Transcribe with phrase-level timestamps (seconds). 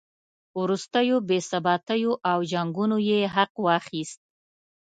[0.61, 4.19] وروستیو بې ثباتیو او جنګونو یې حق واخیست.